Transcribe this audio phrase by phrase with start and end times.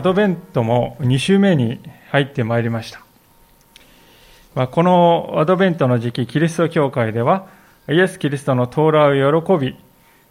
[0.00, 1.78] アドベントも2週目に
[2.10, 3.02] 入ってまいりました。
[4.54, 7.48] まあ、このアドベントの時期、キリスト教会では、
[7.86, 9.58] イエス・キリストの到来を喜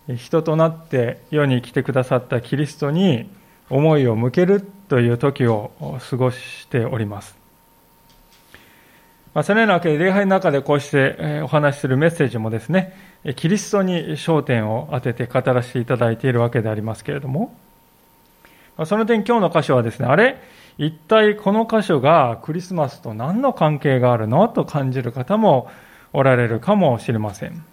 [0.07, 3.29] び、人となって世に来てくださったキリストに
[3.69, 7.37] 思いを向けるという時を過ごしております。
[9.35, 12.95] まあ、そのようなわけで、礼拝の中でこうしてお話しするメッセージもですね、
[13.35, 17.55] キリストに焦点を当てて語らせていただいているわけでありますけれども、
[18.85, 20.41] その点今日の箇所はですね、あれ？
[20.77, 24.47] 一体この箇所がクリスマスと何の関係があるの？
[24.47, 25.69] と感じる方も
[26.13, 27.63] おられるかもしれません。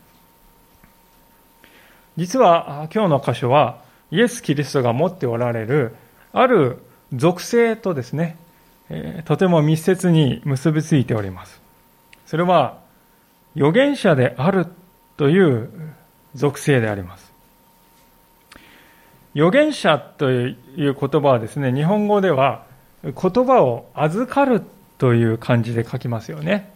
[2.16, 5.94] 実は今日の箇所はイエス・キリストが持っておられる
[6.32, 6.78] ある
[7.12, 8.36] 属性とですね、
[9.26, 11.60] とても密接に結びついております。
[12.26, 12.78] それは
[13.54, 14.66] 預言者である
[15.16, 15.70] という
[16.34, 17.25] 属性であります。
[19.36, 22.64] 預言者という言葉はですね、日本語では
[23.02, 24.62] 言葉を預かる
[24.96, 26.72] という漢字で書きますよね。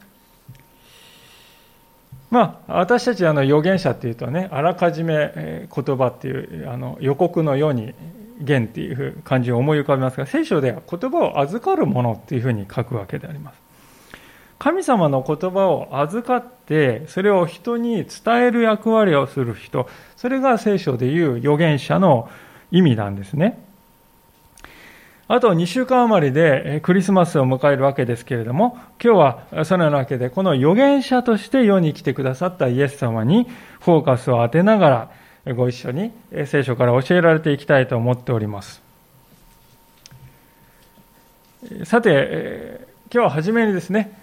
[2.31, 7.94] まあ、私たちあの預言者っていうとね、あらかじめ言葉っていうあの予告のように
[8.38, 13.61] 言っていう漢字を思い浮かべますが、聖書では言葉を預かるものっていうふうに書くわけであります。
[14.58, 22.28] 神様の言葉を預かって、それを人に伝える役割をする人、それが聖書でいう預言者の
[22.71, 23.59] 意味なんですね。
[25.29, 29.19] あと2週間余りでクリスマスを迎えるわけですけれども、今日
[29.55, 33.47] はそのようなわけで、この預言者として世に来てくださったイエス様に
[33.79, 35.11] フォーカスを当てなが
[35.47, 36.12] ら、ご一緒に
[36.47, 38.83] 聖書から教えられていきたいと思っております。
[41.84, 44.19] さて、今日は初めにですね、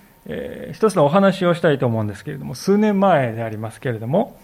[0.74, 4.38] 一つのお話をしたいと思うんですけれども、数年前でありますけれども、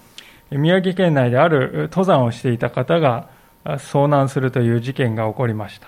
[0.49, 3.27] 宮城県内である登山をしていた方が
[3.65, 5.87] 遭難するという事件が起こりました。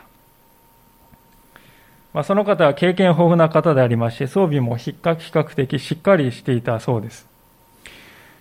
[2.14, 7.28] まあ、その方は経験豊富な方でありまして、装備も比較的しっかりしていたそうです。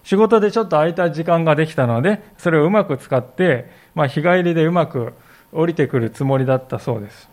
[0.04, 5.14] 仕事でちょっと空いた時間ができたので、それをうまく使って、まあ、日帰りでうまく
[5.50, 7.28] 降りてくるつもりだったそうです。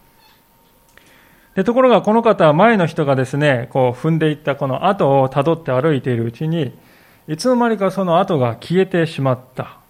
[1.53, 6.73] でところがこの方は前の人がですね、こう踏んでいったこの跡をたどって歩いているうちに、
[7.27, 9.80] いつの間にかその跡が消えてしまった。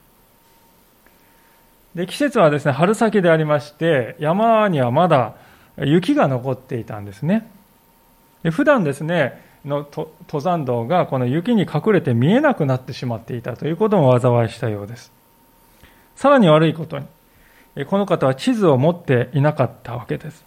[1.95, 5.35] で、季節はですね、春先でありまして、山にはまだ
[5.77, 7.49] 雪が残っていたんですね。
[8.43, 15.11] で普段ですね、の登山道がこの雪に隠れて見えなくなってしまっていたということも災いしたようです。
[16.15, 17.05] さらに悪いことに、
[17.85, 20.43] この方は地図を持っていなかったわけです。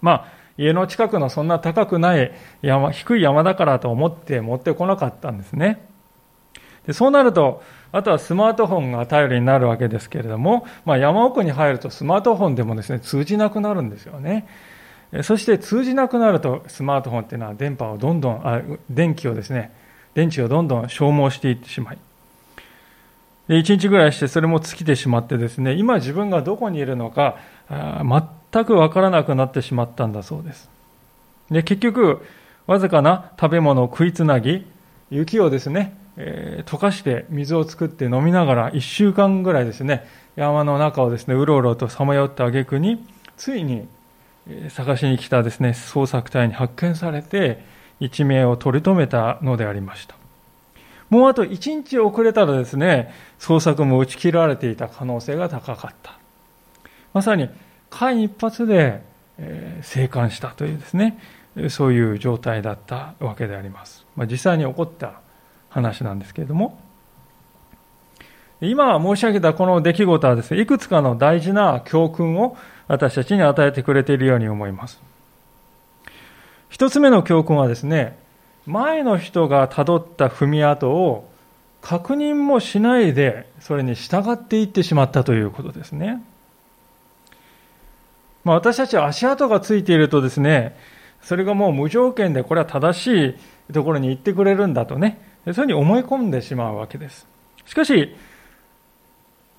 [0.00, 0.24] まあ、
[0.56, 2.32] 家の近くのそんな高くない
[2.62, 5.84] 山、低い山だからと思って持ってこなかったんですね。
[6.86, 7.62] でそうなると、
[7.94, 14.48] あとはスマートフォンが頼りになるわけですけれども、まあ、山奥に入るとスマートフォンでもですね、通じなくなるんですよね。
[15.22, 19.72] そして通じなくなるとスマートフォンっていうのは電波をどんどん、あ電気をですね、
[20.14, 21.98] 電池をどんどん消耗していってしまい、
[23.46, 27.36] で1日ぐらいしてそれも尽きてしまってですね、今自分がどこにいるのか、
[27.70, 30.68] 全くわからなくなってしまったんだそうです。
[31.48, 32.26] で、結局、
[32.66, 34.66] わずかな食べ物を食いつなぎ、
[35.10, 43.04] 雪をですね、えー、溶かして水を作って飲みながら1週間ぐらいですね、山の中をですね、うろうろとさまよった挙句に、
[43.36, 43.86] ついに、
[44.68, 47.64] 探しに来たですね、捜索隊に発見されて、
[48.00, 50.16] 一命を取り留めたのでありました。
[51.10, 56.18] もうあと1日遅れたらですね、捜索も打ち切られていた可能性が高かった。
[57.12, 57.48] まさに
[57.90, 59.02] 間一髪で、
[59.38, 61.18] え生還したというですね、
[61.68, 64.04] そういう状態だったわけであります。
[64.16, 65.20] まあ、実際に起こった
[65.74, 66.78] 話なんですけれども、
[68.60, 72.56] 今申し上げたこの出来事はですね、いくつかの大事な教訓を
[72.86, 75.02] 私たちに与えてくれているように思います。
[76.70, 78.16] 一つ目の教訓はですね、
[78.66, 81.28] 前の人がたどった踏み跡を
[81.82, 86.22] 確認もしないでそれに従っていってしまったということですね。
[88.44, 90.76] まあ、私たちは足跡がついているとですね、
[91.20, 93.36] それがもう無条件でこれは正し
[93.70, 97.26] いところに行ってくれるんだとね、そういうふうに思い込んでしまうわけです。
[97.66, 98.14] しかし、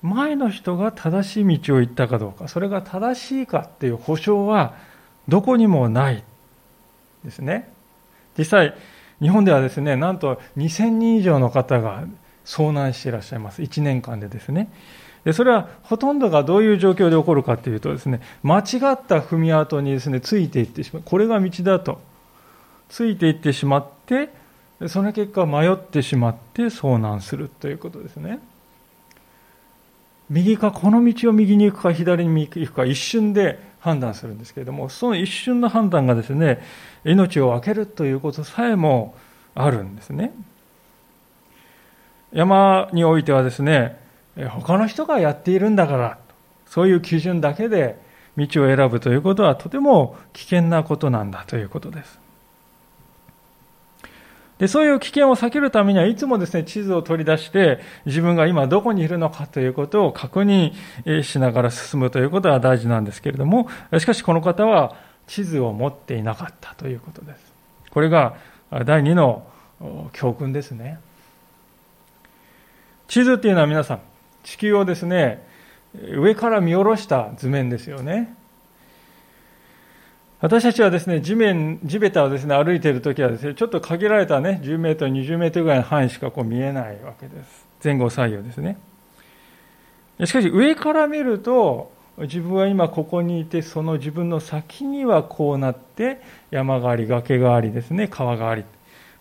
[0.02, 4.74] 前の人が正しい道を行ったかどうか、それが正しいかっていう保証は
[5.28, 6.22] どこにもない
[7.24, 7.70] ですね。
[8.38, 8.74] 実際、
[9.20, 12.04] 日本ではですね、なんと2000人以上の方が
[12.44, 13.62] 遭難していらっしゃいます。
[13.62, 14.70] 1年間でですね。
[15.24, 18.64] でそれはほとんどがどういう状況で起こるかというとですね、間違っ
[19.04, 21.02] た踏み跡にですね、ついていってしまう。
[21.04, 22.00] これが道だと。
[22.88, 24.30] ついていってしまって、
[24.88, 28.40] その結果迷ってしまって遭難するということですね。
[30.28, 36.62] 右か、この道を右に行くか、左に行くか、一瞬で判断するんですけれども、その一瞬の判断がですね、
[37.04, 39.14] 命を分けるということさえも
[39.54, 40.32] あるんですね。
[42.32, 43.98] 山においてはですね、
[44.50, 46.18] 他の人がやっているんだから、
[46.66, 47.98] そういう基準だけで
[48.36, 52.25] 道を選ぶということはとても危険なことなんだということです。
[54.58, 60.72] で、そういう危険を避けるためにはいつもですね、地図を取り出して、自分が今どこにいるのかということを確認
[61.22, 63.68] しながら進むということは大事なんですけれども、
[63.98, 67.52] しかしこの方は地図を持っていなかったということです。
[67.90, 68.36] これが
[68.84, 69.46] 第二の
[70.12, 71.00] 教訓ですね。
[73.08, 74.00] 地図っていうのは皆さん、
[74.42, 75.46] 地球をですね、
[76.12, 78.34] 上から見下ろした図面ですよね。
[80.40, 87.66] 私たちはですね、地面、地べたをですね、歩いているときはですね、ちょっと限られたね、10メートル、20メートルぐらいの範囲しかこう見えないわけです。
[87.82, 88.78] 前後左右ですね。
[90.24, 98.64] しかし、上から見ると、自分は今ここにいて、その自分の先にはこうなって、山があり、崖がありですね、川があり、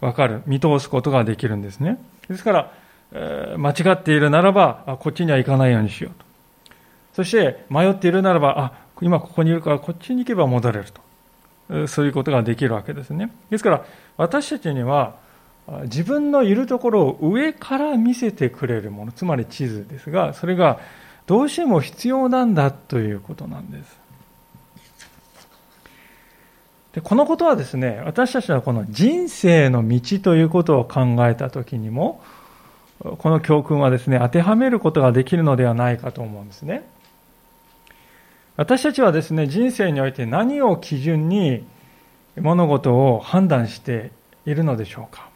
[0.02, 1.98] わかる、見通すことができるんですね。
[2.28, 6.26] ですから、間違っているならばあ、こっちには行かないようにしようと。
[7.14, 11.88] そして、迷っているならば、あ、今ここにいるからこっちに行けば戻れると。
[11.88, 13.32] そういうことができるわけですね。
[13.50, 13.86] ですから、
[14.18, 15.16] 私たちには、
[15.86, 20.80] 自分のいるところを上から見せてくれるもの、つまり地図ですが、それが
[21.26, 24.06] どうしても必要なんだということなんです。
[26.94, 32.22] でこのことはですね、私たちはこの人生の道ということを考えたときにも、
[33.18, 36.88] この教訓はですね、当てはめることができるのではないかと思うんですね。
[38.58, 41.66] 私たちはですね、人生において何を基準に
[42.40, 44.12] 物事を判断して
[44.46, 45.30] いるのでしょうか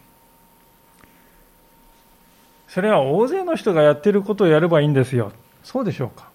[2.67, 5.31] それは大勢の人がやっていることをやればいいんですよ。
[5.63, 6.29] そうでしょうか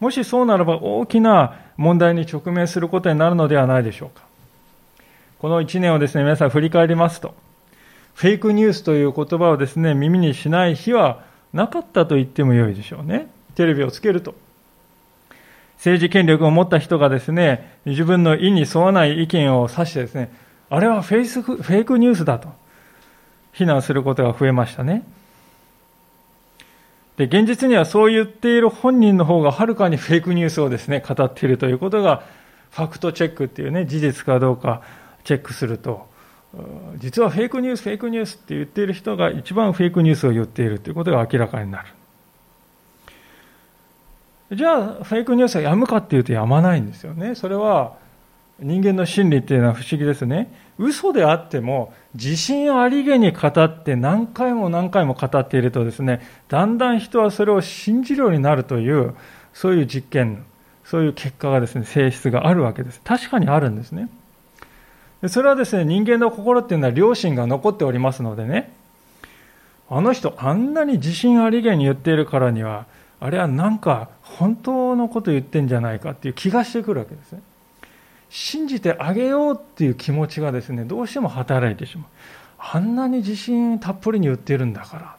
[0.00, 4.24] もしそうならば大きな問題に直面することになるのではないでしょうか
[5.38, 7.34] この1年をですね、皆さん振り返りますと、
[8.14, 13.28] フェイクニュースという言葉をですね、耳にしない日はなかったと言ってもよいでしょうね。
[13.54, 14.34] テレビをつけると。
[15.80, 20.30] 政治権力を持った人がですね、自分の意に沿わない意見を指してですね、
[20.68, 22.48] あれはフェイスフェイクニュースだと
[23.52, 25.04] 非難することが増えましたね。
[27.16, 32.24] で、現実にはそう言っている本人の方がはるかにフェイクニュースをですね、語っているということが、
[32.72, 34.82] ファクトチェックっていうね、事実かどうか
[35.24, 36.08] チェックすると、
[36.98, 41.88] 実はフェイクニュース、フェイクニュースって言っている人が一番フェイクニュースを言っているということが明らかになる。
[44.52, 47.34] じゃあ、フェイクニュースはやむかっていうとやまないんですよね。
[47.34, 47.92] それは
[48.58, 50.52] 人間の心理っていうのは不思議ですね。
[50.78, 59.14] 嘘であっても、自信ありげに語って何回も何回も語っているとですね、だんだん人はそれを信じるようになるという、
[59.52, 60.44] そういう実験、
[60.84, 63.00] そういう結果がですね、性質があるわけです。
[63.04, 64.08] 確かにあるんですね。
[65.28, 68.72] それはですね、人間の心っていうのは良心が残っておりますのでね、
[69.88, 72.86] あの人あんなに自信ありげに言っているからには、
[73.20, 77.42] あれはなんか本当のこと言ってんじゃないかっていう気がしてくるわけですね。
[78.30, 82.06] 信じてあげようっていう気持ちがですね、どうしても働いてしまう。
[82.58, 85.16] あんなに自信たっぷりに言ってるんだから、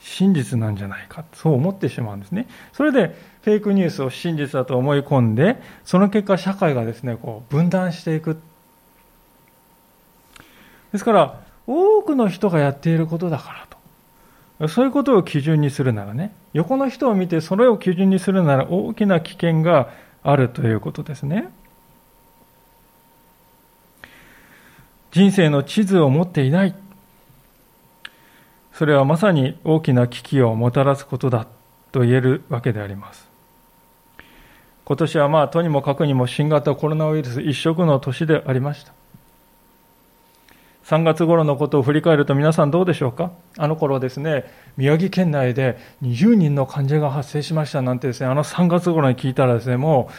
[0.00, 2.46] 真実なんじゃないか、そう思ってしまうんですね。
[2.72, 8.38] それで、フェイクニュースを真実だと思い込んで、その結果、社会がですね、こう分断していく。
[10.92, 13.66] ですから、多くの人がやっていることだから
[14.58, 14.68] と。
[14.68, 19.90] そういうことを基準にするならね、横の人を見てそれを基準にするなら大きな危険が
[20.22, 21.48] あるということですね。
[25.12, 26.74] 人生の地図を持っていない。
[28.72, 31.46] それはまさに大きな危機をもたらすことだ
[31.92, 33.28] と言えるわけであります。
[34.84, 38.92] 今年はまあとにもかくにも新型コロナウイルス一色の年でありました。
[40.90, 43.30] 3月頃のことを振り返ると皆さんどうでしょうか？
[43.56, 44.44] あの頃ですね、
[44.76, 50.10] 宮城県内で20人の患者が発生しましたなんてですね、あの3月頃に聞いたらですね、も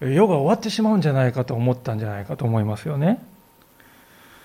[0.00, 3.22] う世が終わってしまうんじゃないかと思ったんじゃないかと思いますよね。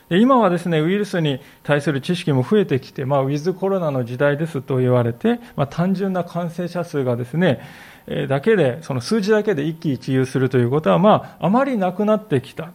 [0.09, 7.61] 今はですね、ウイルスに対する知識も増えてきて、まあ、ウィズコロナの時代ですと言われて、まあ、単純な感染者数がですね、
[8.07, 12.73] えだけで、その数字だけで一喜一憂するということは、まあ、あまりなくなってきた。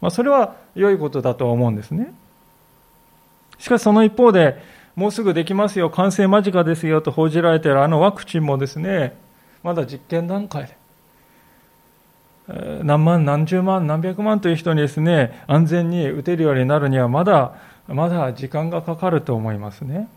[0.00, 2.14] まあ、それは良いことだと思うんですね。
[3.64, 4.60] しかしその一方で、
[4.94, 9.16] もうすぐできますよ、完成間近ですよと報じられているあのワクチンもですね、
[9.62, 10.76] まだ実験段階で、
[12.82, 17.54] 何万、何十万、何百万という人にですね、安全に打てるようになるにはまだ、
[17.88, 20.10] まだ時間がかかると思いますね。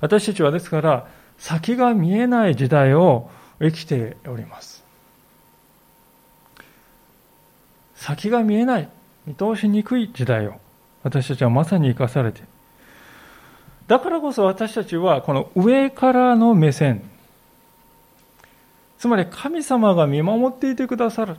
[0.00, 1.06] 私たちはですから、
[1.36, 3.28] 先が見えない時代を
[3.60, 4.82] 生きております。
[7.94, 8.88] 先が見えない、
[9.26, 10.54] 見通しにくい時代を
[11.06, 12.42] 私たちはまさに生かされて
[13.86, 17.02] だからこそ私たちはこの上からの目線、
[18.98, 21.36] つまり神様が見守っていてくださる。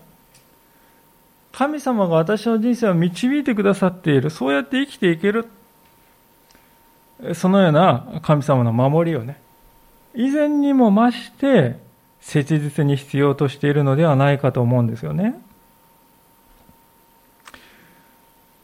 [1.51, 4.29] 神様が私の人生を導いてくださっている。
[4.29, 5.47] そうやって生きていける。
[7.33, 9.41] そのような神様の守りをね、
[10.15, 11.75] 以前にも増して
[12.21, 15.35] 切実に必要としているのではないかと思うんですよね。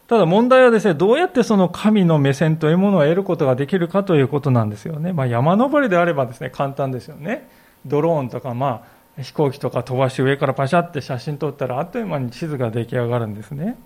[0.07, 5.13] ただ問題はですね、どうやってその神の目線というものを得ることができるかということなんですよね。
[5.13, 7.49] まあ、山登りであればですね、簡単ですよね。
[7.85, 8.85] ドローンとか、ま
[9.17, 13.77] あ、飛行機とか飛ばし上からパシャって写真撮ったらあっという間に地図が出来上がるんですね。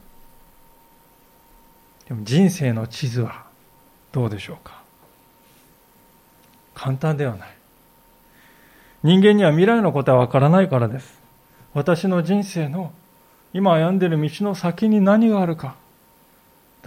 [2.07, 3.45] でも人生の地図は
[4.11, 4.81] どうでしょうか
[6.73, 7.49] 簡単ではない。
[9.03, 11.19] 人間には未来のことはわからないからです。
[11.73, 12.91] 私の人生の
[13.53, 15.75] 今歩んでいる道の先に何があるか。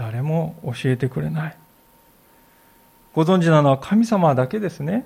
[0.00, 1.56] 誰も教えてくれない。
[3.14, 5.04] ご存知なのは神様だけですね。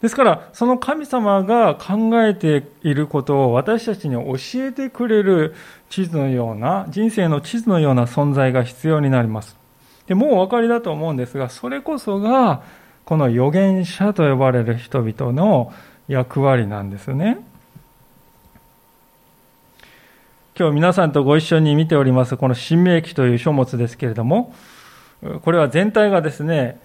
[0.00, 5.54] ですから、その神様が考えていることを私たちに教えてくれる
[5.90, 9.54] 地図のような、人生の地図のような存在が必要になります。
[10.06, 12.62] でもうお分かりだと思うんですが、それこそが、
[13.04, 15.74] この預言者と呼ばれる人々の
[16.08, 17.49] 役割なんですね。
[20.60, 24.54] 今日皆さんとご一緒に見ておりますこの新明記という書物ですけれども、
[25.40, 26.78] これは全体がですね、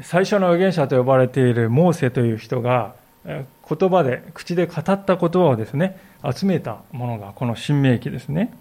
[0.00, 2.94] 最初の預言者と呼ばれているモーセという人が
[3.26, 6.00] 言葉で、口で語った言葉をですね、
[6.34, 8.54] 集めたものがこの新明記ですね。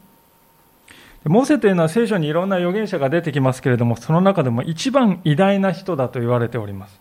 [1.23, 6.99] モーセというのは聖書にいろんな預言者が出てきますけれども、その中でも一番偉大な人だと言われております。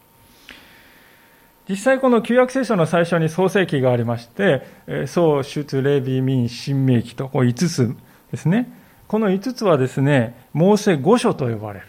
[1.68, 4.62] 実際この旧約聖書の最初に創世記がありまして、
[5.06, 7.94] 創出レビ民新明記とこう5つ
[8.30, 8.72] ですね。
[9.06, 11.86] この5つはですね、モーセ五書と呼ばれる。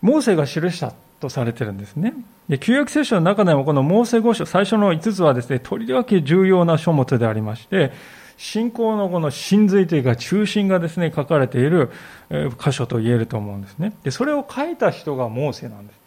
[0.00, 2.14] モーセが記したとされてるんですね。
[2.48, 7.92] で旧約聖書の中でもこのモーセ五書、最初の5つはですね、とりわけ重要な書物でありまして、
[8.38, 11.90] 信仰のこの真髄というか中心がですね、書かれている
[12.58, 13.92] 箇所と言えると思うんですね。
[14.02, 15.99] で、それを書いた人がモーセなんです。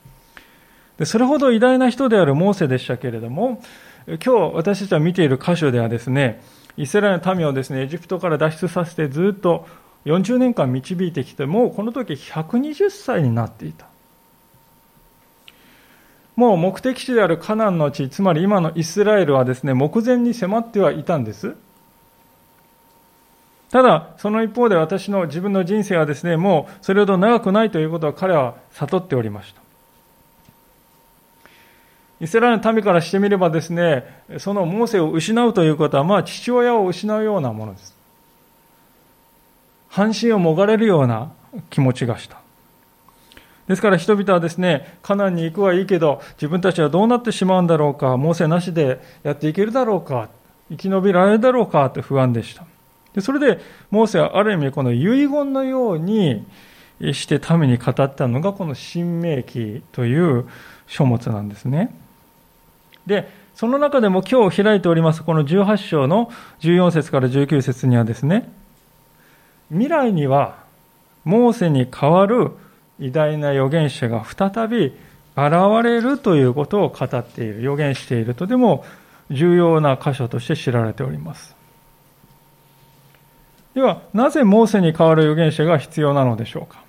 [0.97, 3.61] でそれほど偉大な人であるモーセでしたけれども、
[4.05, 6.41] 今日私たちは見ている箇所ではですね、
[6.77, 9.67] イスラエルの民をですね、エジプトから脱出させてずっと
[10.05, 13.87] 40年間導いてきて、もうこの時120歳になっていた。
[16.35, 21.55] もう目的地であるカナンの地、つまり今のイスラエルはですね、目前に迫ってはいたんです。
[23.69, 29.62] ただ、その一方で私の自分の人生はですね、もうそれほど長くないということは彼は悟っておりました。
[32.23, 37.93] イスラエルの民からしてみればですね、そのモーセを失うということは、まあ父親を失うようなものです。
[39.89, 41.33] 半身をもがれるような
[41.69, 42.37] 気持ちがした。
[43.67, 50.29] ですから人々はですね、カナンに行くはいいけど、自分たちはどうなってしまうんだろうか、モーセなしでやっていけるだろうか、
[50.69, 52.65] 生き延びられるだろうかと不安でした。
[53.13, 53.59] でそれで、
[53.91, 56.45] モーセはある意味この遺言のように
[57.11, 60.47] して民に語ったのがこの新明記という
[60.87, 61.93] 書物なんですね。
[63.05, 66.31] で、その中でも今日開いておりますこの18章の
[66.61, 68.49] 14節から19節にはですね、
[69.69, 70.63] 未来には
[71.23, 72.51] モーセに代わる
[72.99, 74.93] 偉大な預言者が再び
[75.35, 75.51] 現
[75.83, 78.85] れるということを語っている、預言しているとでも
[79.31, 81.55] 重要な箇所として知られております。
[83.73, 86.83] では、なぜモーセに代わる預言者が必要なのでしょうか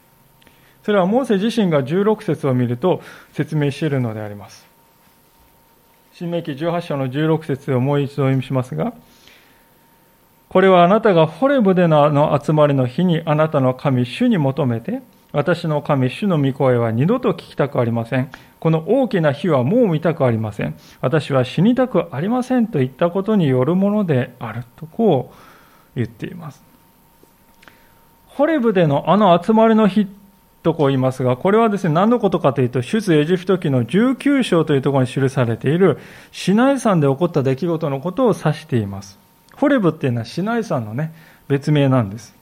[0.83, 3.01] それはモーセ自身が16節を見ると
[3.33, 4.74] 説明しているのであります。
[6.17, 8.95] 新明記18章の16節をもう一度読みしますが、
[10.49, 15.03] これはあなたがホレブでのあの集まりの日にあなたの神主に求めて、
[15.33, 18.31] 私の神主の御声は二度と聞きたくありません。
[18.61, 20.77] この大きな火はもう見たくありません。
[21.01, 25.37] 私は死にたくありませんと言ったことによるものであるとこう
[25.97, 26.63] 言っています。
[28.27, 30.07] ホレブでのあの集まりの日
[30.65, 35.99] とこう言いますが、これはですね、何のことかというと、出エジプト記の19章というところに記されている、
[36.33, 39.19] シナイ山で起こった出来事のことを指しています。
[39.55, 41.13] ホレブっていうのはシナイ山のね、
[41.47, 42.35] 別名なんです。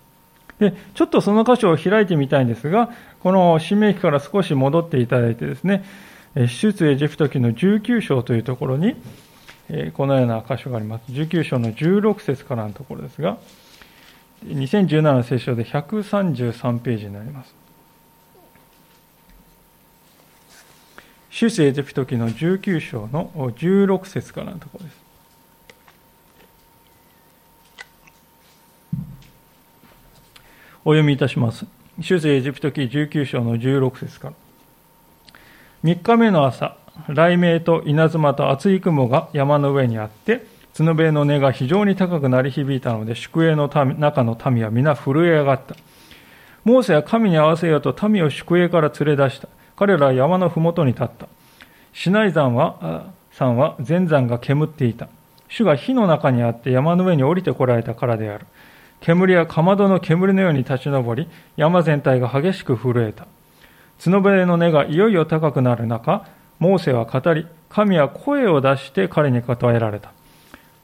[0.61, 2.91] で、ちょっとその箇所を開いてみたいんですが、
[3.25, 5.85] この新明記から少し戻っていただいてですね、
[6.35, 8.95] 出エジプト記の19章というところに、
[9.95, 11.11] このような箇所があります。
[11.11, 13.39] 19章の16節からのところですが、
[14.47, 17.62] 2017の聖書で133ページになります。
[21.33, 24.97] 修正エジプト記の19章の16節からのところです。
[30.85, 31.65] お読みいたします。
[32.03, 34.35] 修正エジプト記19章の16節から。
[35.85, 40.45] 3日目の朝、雷鳴と稲妻と厚い雲が山の上にあって、
[40.77, 45.77] 角笛の音が非常に高く鳴り響いたので、宿営の中の民は皆震え上がった。
[46.65, 49.49] モーセは神に合わせようと民を宿営から連れ出した。
[49.77, 51.29] 彼らは山の麓に立った。
[51.93, 55.09] シナイ山は、山は全山が煙っていた。
[55.49, 58.47] 主が火の中にあって山の上に降りてこられたからである。
[59.01, 63.27] 煙はかまどの煙のように立ち上り、山全体が激しく震えた。
[64.03, 66.27] 角笛の音がいよいよ高くなる中、
[66.59, 70.13] モーセは語り、神は声を出して彼に答えられた。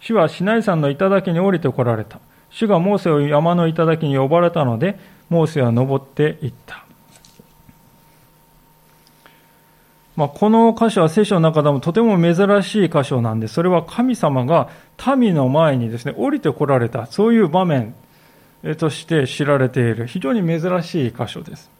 [0.00, 2.20] 主はシナイ山の頂に降りてこられた。
[2.50, 6.84] 主がモーセを山の頂に呼ばれたので、モーセは登っていった。
[10.18, 14.68] まあ、この箇所は聖書の中でもとても珍しい箇所なんで、それは神様が
[15.16, 17.94] 民の前にですね、降りてこられた、そういう場面
[18.78, 21.70] として知られている、非常に珍しい箇所です。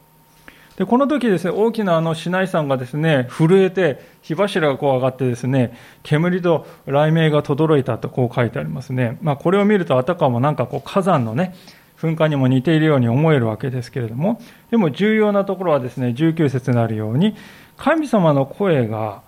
[0.77, 9.19] で、この時ですね、大きなあの市内山がですね、震えて、火柱がこう上がってですね、煙と雷鳴が轟いたとこう書いてありますね。
[9.21, 11.57] まあ、これを見るとあたかもなんかこう火山のね、
[12.01, 14.41] 噴火にも似ているように思えるわけですけれども、
[14.71, 17.35] でも重要なところはですね、19節になるように、
[17.79, 19.23] 神様の声が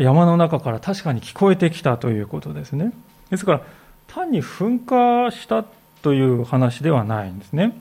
[0.00, 2.92] 山の中から確かに聞こえてきたということですね。
[3.30, 3.60] ですから、
[4.08, 5.64] 単に噴火した
[6.02, 7.78] という話ではないんですね。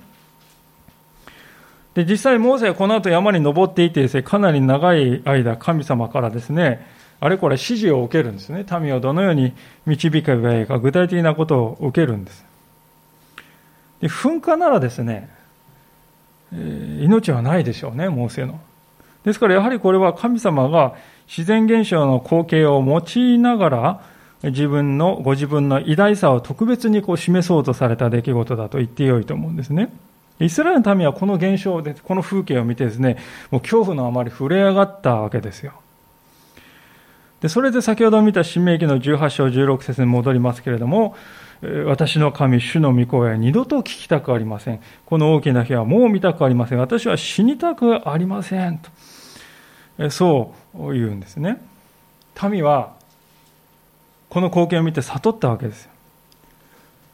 [1.93, 6.85] で、実際、モーセはこの後山に登っていてですね、かなり長い間、神様からですね、
[7.21, 8.65] あれこれ指示を受けるんですね。
[8.81, 9.53] 民をどのように
[9.85, 12.45] 導けばいいか、具体的なことを受けるんです。
[14.01, 15.29] で噴火ならですね、
[16.53, 18.59] えー、命はないでしょうね、モーセの。
[19.25, 20.95] ですからやはりこれは神様が
[21.27, 24.01] 自然現象の光景を用いながら、
[24.43, 29.91] 自分の、ご自分の偉大さを特別にこう示そうとされた出来事だと言ってよいと思うんですね。
[30.39, 33.17] イスラエルの民はこの現象で、この風景を見てですね、
[33.49, 35.73] もう恐怖のあまり震え上がったわけですよ。
[37.41, 41.15] で、それで先ほど見た新明記の18章16節に戻りますけれども、
[41.85, 44.79] 私の神、主の御声は二度と聞きたくありません。
[45.05, 46.79] この大きな日はもう見たくありません。
[46.79, 48.77] 私は死にたくありません。
[48.77, 48.89] と
[50.09, 51.61] そう言うんですね。
[52.49, 52.93] 民は、
[54.29, 55.91] この光景を見て悟ったわけですよ。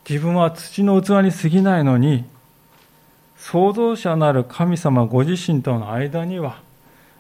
[0.10, 2.26] 自分は土の器に過ぎないのに、
[3.42, 6.62] 創造者なる神様ご自身との間には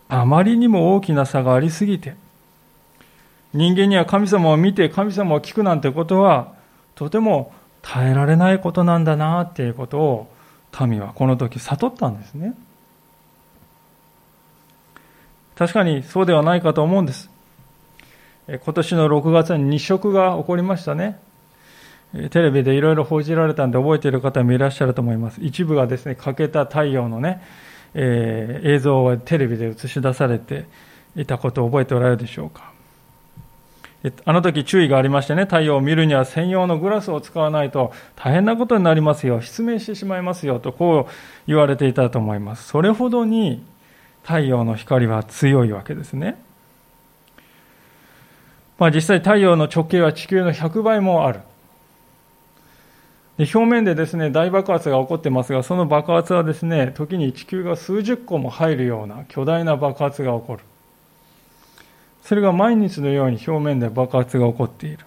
[0.07, 2.15] あまりにも大きな差がありすぎて
[3.53, 6.53] 人間には神様を見て神様を聞くなんてことは
[6.93, 10.31] とても耐えられないことなんだなっていうことを
[10.87, 12.53] 民はこの時悟ったんですね
[15.55, 17.29] 確かにそうではないかと思うんです
[18.47, 21.19] 今年の6月に日食が起こりましたね
[22.29, 25.39] テレビでいろいろ報じられたんで覚えている方もいらっしゃると思います。
[25.41, 27.41] 一部がですね、欠けた太陽のね、
[27.93, 30.65] えー、映像がテレビで映し出されて
[31.15, 32.71] いたことを覚えておられるでしょうか。
[34.25, 41.11] あの時注意がありましてね、太陽を見るには専用のグラスを使わないと大変なことになりますよ、失明してしまいますよとこう
[41.47, 42.67] 言われていたと思います。
[42.67, 43.63] それほどに
[44.23, 46.41] 太陽の光は強いわけですね。
[48.77, 51.41] まあ実際太陽の直径は地球の100倍もある。
[53.37, 60.63] で表面でですね、大爆発が起こってますが、その爆発はですね、時に地球が数十個も入るような巨大な爆発が起こる。
[62.23, 65.05] それが毎日のように表面で爆発が起こっている。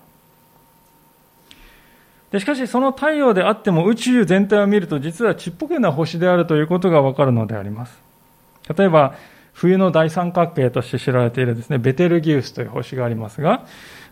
[2.33, 8.04] でしかし、その太陽であっても宇宙全体を見ると、実はちっぽけな星であるということがわかるのであります。
[8.77, 9.15] 例えば、
[9.53, 13.67] 冬の大三角形として知られているですね、ベテルギウスという星がありますが、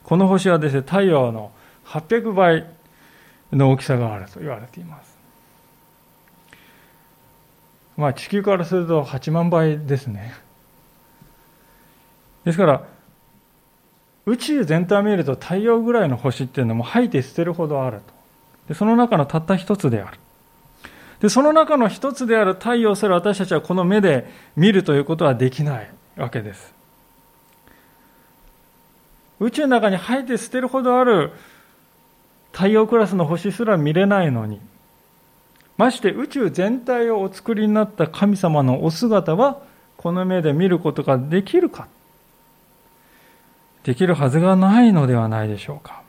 [0.05, 1.51] この星はですね、太陽の
[1.87, 2.67] 800倍
[3.53, 5.17] の大きさがあると言われています。
[7.97, 10.35] まあ地球からすると8万倍ですね。
[12.45, 12.85] ですから、
[14.27, 18.15] 宇宙全体を見ると太陽ぐらいの星っていうのも吐いて捨てるほどあると。
[18.69, 20.19] でその中のたった一つである。
[21.23, 26.75] で、その中の一つである太陽すら私たちはこの目で見るということはできないわけです。
[29.39, 31.31] 宇宙の中に吐いて捨てるほどある
[32.53, 34.61] 太陽クラスの星すら見れないのに、
[35.77, 39.63] まして宇宙全体をお作りになった神様のお姿は、
[39.97, 41.87] この目で見ることができるか
[43.85, 46.03] できるはずがないのではないでしょうか。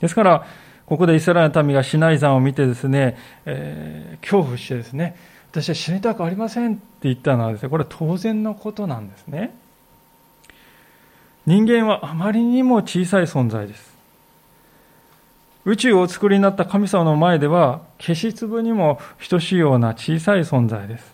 [0.00, 0.46] ですから、
[0.88, 5.16] ここでイスラエルの民がシナイ山を見てですね、えー、恐怖してですね、
[5.50, 9.54] 私は死にたくありませんって言ったのはですね、これは当然のことなんですね。
[11.44, 13.94] 人間はあまりにも小さい存在です。
[15.66, 18.98] 宇宙をお作りになった神様の前では消し粒にも
[19.28, 21.12] 等しいような小さい存在です。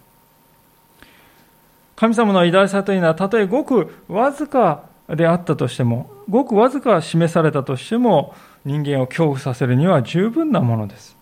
[1.96, 8.34] 神様の偉大さというのはたとえごくわずかであったとしても、ごくわずか示されたとしても、
[8.64, 11.16] 人間を恐怖させるには十分なものです。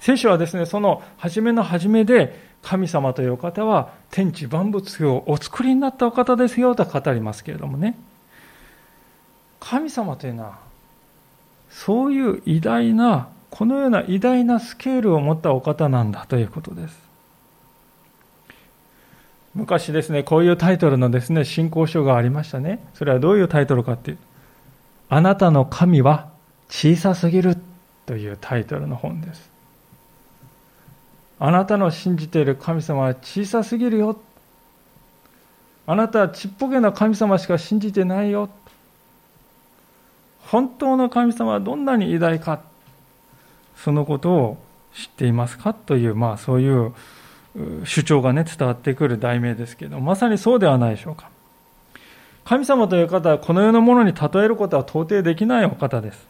[0.00, 7.94] 聖書はですね、その初めの初めで、神様というお方は天地万物をお作りになったお方ですよと語りますけれどもね。
[9.60, 10.58] 神様というのは、
[11.70, 17.03] そういう偉大な、このような偉大なスケールを持ったお方なんだということです。
[19.54, 22.84] 昔ですね、こういうタイトルのですね、信仰書がありましたね。
[22.94, 24.18] それはどういうタイトルかっていう。
[25.08, 26.28] あなたの神は
[26.68, 27.56] 小さすぎる
[28.06, 29.48] というタイトルの本です。
[31.38, 34.18] あなたの信じている神様は小さすぎるよ。
[35.86, 38.48] あなたはちっぽけな神様しか信じてないよ。
[40.46, 42.60] 本当の神様はどんなに偉大か。
[43.76, 44.58] そのことを
[44.94, 45.74] 知っていますか？
[45.74, 46.92] という、まあそういう
[47.84, 51.28] 主張がね、伝わってくる題名ですけど、まさにそうではないでしょうか。
[52.44, 56.26] 神様という方はこの世のものに例えることは到底できないお方です。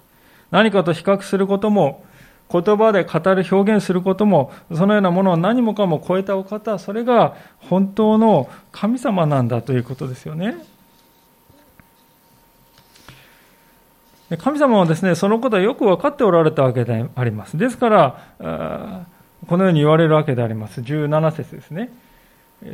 [0.50, 2.04] 何かと比較することも、
[2.52, 10.56] 言葉で語る、表現することも、そのようなものを何もかも超えたお方、それが本当の神様なんだということですよね。
[14.38, 17.56] 神様はですね、そのことはよく分かっておられたわけであります。
[17.56, 19.06] ですから、
[19.46, 20.80] このように言われるわけであります。
[20.80, 21.90] 17節ですね。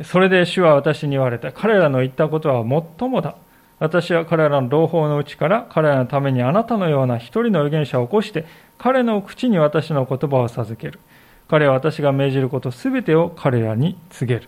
[0.03, 1.51] それで主は私に言われた。
[1.51, 2.63] 彼らの言ったことは
[2.99, 3.35] 最もだ。
[3.79, 8.45] 私は彼らの同胞のうちから彼らのためにあなたのような一人の預言者を起こして
[8.77, 10.99] 彼の口に私の言葉を授ける。
[11.47, 14.47] 彼は私が命じることすべてを彼らに告げる。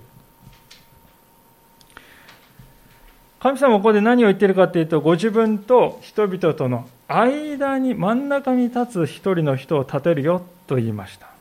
[3.44, 11.33] 神様はここで何を言ってるかというと、ご自分と人々との間に、真ん中に立つ一人の人を立てるよと言いました。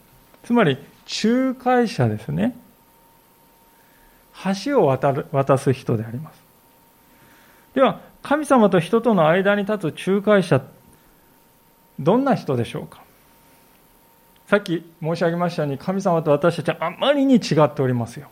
[0.45, 0.79] つまり
[1.25, 2.57] 仲介者ですね。
[4.65, 6.43] 橋を渡る渡す人であります。
[7.75, 10.63] では神様と人との間に立つ仲介者
[11.99, 13.03] どんな人でしょうか？
[14.49, 18.29] さっき申し上げましたように神様と私たちはあまりに違っておりますよ。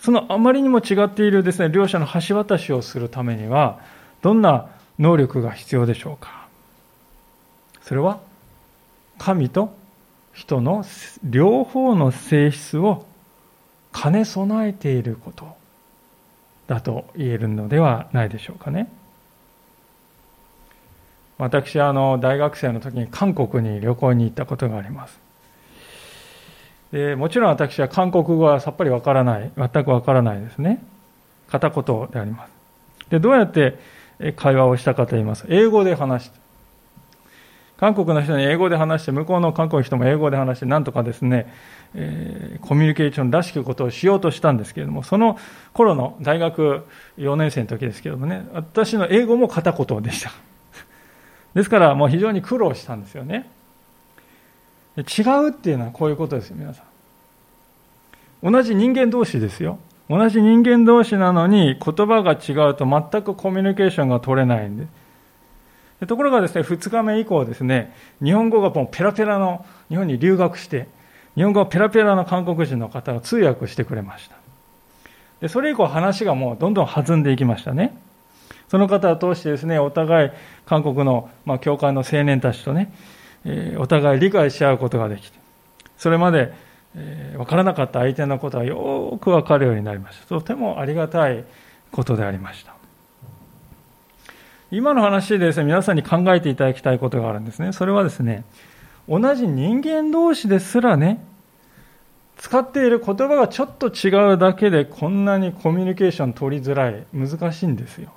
[0.00, 3.80] そのあまりにも違っているですね両者の橋渡しをするためには
[4.22, 6.48] どんな能力が必要でしょうか？
[7.82, 8.20] それは
[9.18, 9.74] 神と
[10.32, 10.84] 人の
[11.24, 13.06] 両方の性質を
[13.92, 15.56] 兼ね備えていること
[16.66, 18.90] だと言えるのではないでしょうかね。
[21.38, 25.18] 私はあの大学生の時に韓国に旅行に行ったことがあります。
[26.92, 30.84] でもちろん私は韓国語はさっぱりわからない、全くわからないですね。
[31.48, 32.52] 片言であります。
[33.10, 33.78] で、どうやって
[34.36, 35.46] 会話をしたかと言います。
[35.48, 36.38] 英語で話して、
[37.80, 41.50] 韓国の人に英語で話して、向こうの韓国の人も英語で話して、なんとかですね、
[41.94, 45.38] えー、コミュニケーションらしきことをしようとしたんですけれども、その
[45.72, 46.84] 頃の大学
[47.16, 50.30] 4年生の時ですけれどもね、私の英語も片言でした。
[51.54, 53.48] ですから、もう非常に苦労したんですよね。
[54.98, 56.82] 違うっていうのはこういうことですよ、皆さ
[58.42, 58.52] ん。
[58.52, 59.78] 同じ人間同士ですよ。
[60.10, 64.86] 同じ人間同士なのに言葉が違うと全くコミュニケーションが取れないんで
[66.06, 70.88] ところがですね、2日目以降ですね、日本語がもうペラペラの、日本に留学して、
[71.34, 74.36] 日本語がペラペラの韓国人の方が通訳してくれました。
[75.40, 77.96] でそれ以降話がもうどんどん弾んでいきましたね。
[78.68, 80.30] その方を通してですね、お互い
[80.66, 82.92] 韓国の、まあ、教会の青年たちとね、
[83.44, 85.38] えー、お互い理解し合うことができて、
[85.96, 86.52] それまで、
[86.94, 90.26] えー、分からなかった相手のことがよく分かるようになりました。
[90.26, 91.44] とてもありがたい
[91.90, 92.79] ことでありました。
[94.70, 97.72] 今の話でですね、皆さんに考えていただきたいことがあるんですね。
[97.72, 98.44] それはですね、
[99.08, 101.24] 同じ人間同士ですらね、
[102.36, 108.12] 使っている言葉がちょっと違うだけでこんなにコミュニケーション取りづらい、難しいんですよ。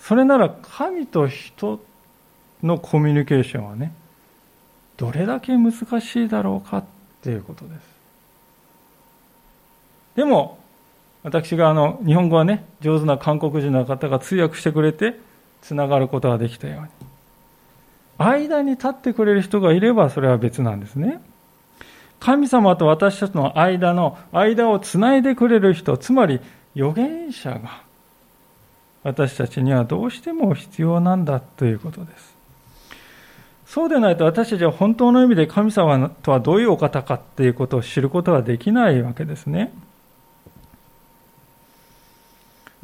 [0.00, 1.80] それなら神と人
[2.62, 3.92] のコミュニケーションはね、
[4.96, 6.84] どれだけ難しいだろうかっ
[7.22, 7.80] ていうことです。
[10.14, 10.58] でも、
[11.26, 15.18] 私があの日本語はね、上手な韓国人の方が通訳してくれて、
[15.60, 16.88] つながることができたように。
[18.16, 21.20] 間に立ってくれる人がいれば、それは別なんですね。
[22.20, 26.38] 神様と私たちの間の間をつないでくれる人、つまり
[26.76, 27.82] 預言者が
[29.02, 32.36] 私たちにはどうしても必要なんだということです。
[33.66, 39.72] そうでないと私たちは本当の意味で神様とはどういうお方かっていうことを知ることはできないわけですね。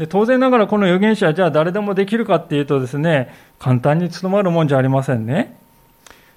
[0.03, 5.57] で当然ながらこの預言者はじゃあ誰でもできるかっていうとですね、簡単に務まるもんじゃありませんね。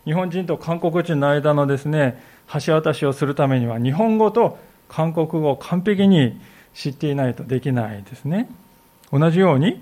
[0.06, 2.21] 日本人と韓国人の間のですね、
[2.63, 6.39] 橋渡しをするためには日本語と韓国語を完璧に
[6.75, 8.51] 知っていないとできないですね。
[9.12, 9.82] 同じように、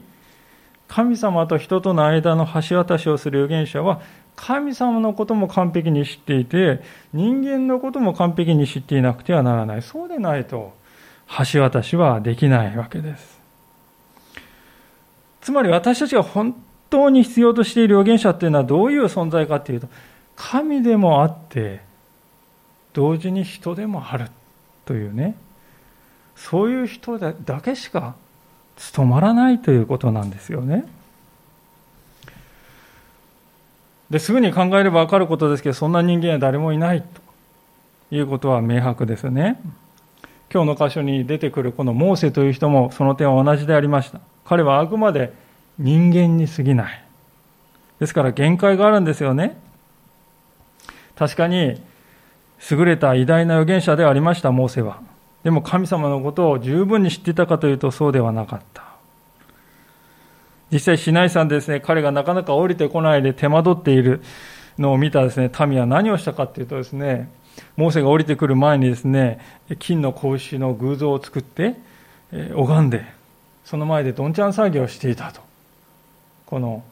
[0.87, 3.99] 神様と人との間の橋渡しをする預言者は、
[4.37, 6.79] 神様のことも完璧に知っていて、
[7.11, 9.81] 人間のことも完璧に知っていなくてはならない。
[9.81, 10.71] そうでないと、
[11.51, 13.32] 橋渡しはできないわけです。
[15.43, 16.55] つまり私たちが本
[16.89, 19.89] 当に必要としている預言者っていうのはどういう存在かっていうと、
[20.37, 21.81] 神でもあって、
[22.93, 24.29] 同時に人でもある
[24.85, 25.35] というね、
[26.37, 28.15] そういう人だけしか
[28.77, 30.85] 務まらないということなんですよね。
[34.09, 39.59] ですぐに考えれば分かることですけど、そんな人間は誰もいないということは明白ですね。
[40.53, 44.21] 今日の箇所に出てくるこのモーセという人もその点は同じでありました。
[44.45, 45.33] 彼はあくまで
[45.77, 47.03] 人間に過ぎない。
[47.99, 49.57] ですから限界があるんですよね。
[51.15, 51.81] 確かに
[52.71, 54.99] 優れた偉大な預言者でありました、モーセは。
[55.43, 58.83] でも神様のことを十分に知っていたかというとそうではなかった。
[60.71, 64.23] 実際、市内山でですね、彼がなかなか降りてこないで手間取っている
[64.79, 67.29] のを見たですね、民は何をしたかというとですね、
[67.77, 69.39] モーセが降りてくる前にですね、
[69.77, 71.75] 金の格子の偶像を作って、
[72.55, 73.05] 拝んで、
[73.65, 75.41] その前でどんちゃん作業をしていたと。
[76.45, 76.83] この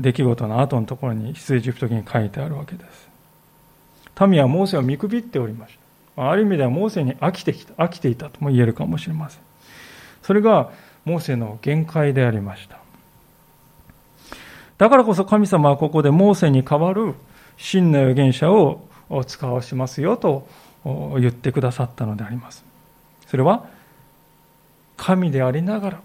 [0.00, 3.08] 出来事の後のところに出エジプト記に書いてあるわけです。
[4.26, 5.76] 民はモーセを見くびっておりまし
[6.16, 6.30] た。
[6.30, 9.40] ある意味ではモーセに飽きてきた、飽きていたとも言えるかもしれません。
[10.22, 10.70] それが
[11.04, 12.78] モーセの限界でありました。
[14.78, 17.14] だからこそ神様はここでモーセに代わる
[17.56, 18.88] 真の預言者を
[19.26, 20.48] 使わしますよと
[20.84, 22.64] 言ってくださったのであります。
[23.26, 23.66] それは
[24.96, 26.00] 神でありながら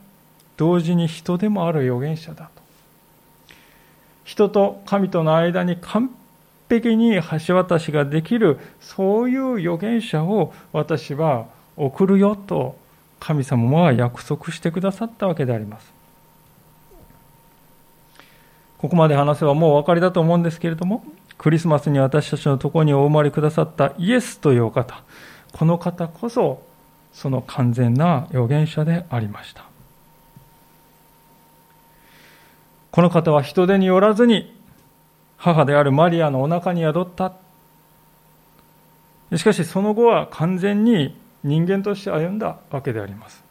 [0.58, 2.62] 同時に人でもある預言者だと。
[4.24, 6.12] 人と神との間に完
[6.70, 12.78] 璧に橋渡しができるそういう預言者を私は送るよと
[13.20, 15.92] 神様は約束してくださったわけであります。
[18.78, 21.04] ここまで話せばもうお分かりだと思うんですけれども、
[21.38, 25.04] クリスマスに私たちのところにお生まれくださったイエスというお方、
[25.52, 26.64] この方こそ
[27.14, 29.64] その完全な預言者でありました。
[32.92, 34.54] この方は人手によらずに
[35.38, 37.34] 母であるマリアのお腹に宿った。
[39.36, 43.44] しかしその後は完全に人間として歩んだわけであります。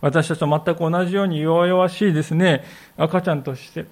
[0.00, 2.64] 私たちと全く同じように弱々しいですね、
[2.96, 3.86] 赤ちゃんとして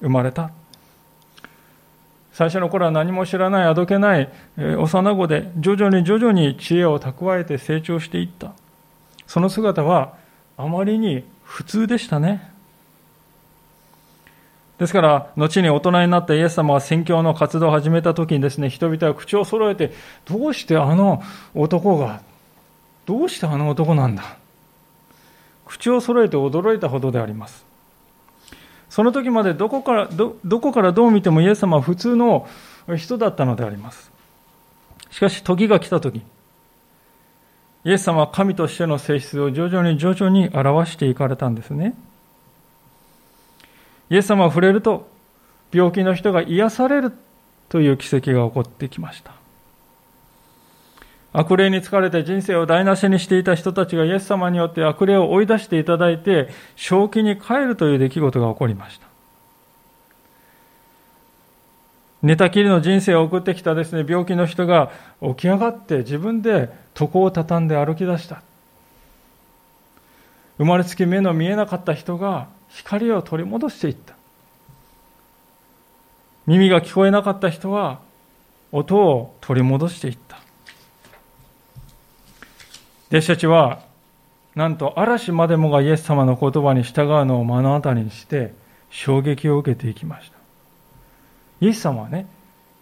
[0.00, 0.50] 生まれた。
[2.36, 8.52] 最初の頃は何も知らない、あどけない、幼子で徐々に徐々に知恵を蓄えて成長していった。
[9.26, 10.12] その姿は
[10.58, 12.52] あまりに普通でしたね。
[14.76, 19.94] ですから、後に大人になったイエス様が宣教の活動を始めた時にですね、人々は口を揃えて、
[20.26, 21.22] どうしてあの
[21.54, 22.20] 男が、
[23.06, 24.36] どうしてあの男なんだ
[25.64, 27.65] 口を揃えて驚いたほどであります。
[28.96, 32.48] その時までどこからど、どこからどう見てもイエス様は普通の
[32.96, 34.10] 人だったのであります。
[35.10, 36.22] しかし時が来た時、
[37.84, 41.94] イエス様は神としての性質を徐々に徐々に表していかれたんですね。
[44.08, 45.06] イエス様を触れると、
[45.74, 47.12] 病気の人が癒される
[47.68, 49.32] という奇跡が起こってきました。
[51.38, 59.06] 悪霊に疲れて人生を台無しにしていた人たちがイエス様によって悪霊を追い出していただいて、正気に帰るという出来事が起こりました。
[62.22, 68.40] 寝たきりの人生を送ってきたですね、病気の人が起き上がって自分で床を畳んで歩き出した。
[70.56, 74.14] 生まれつき目の見えなかった人が光を取り戻していった。
[76.46, 78.00] 耳が聞こえなかった人は
[78.72, 80.45] 音を取り戻していった。
[83.08, 83.80] 弟子たちは、
[84.54, 88.52] なんと嵐までもがイエス様の言葉に従うのを目の当たりにして
[88.90, 90.36] 衝撃を受けていきました。
[91.60, 92.26] イエス様はね、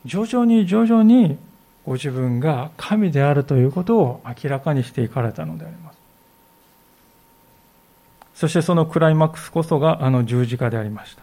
[0.05, 1.37] 徐々に徐々に
[1.85, 5.99] ご自分が神であるということを明らかにしていかれたのであります。
[8.35, 11.23] そしてそのクライマックスこそがあの十字架でありました。